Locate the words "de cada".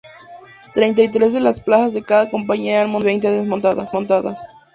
1.93-2.31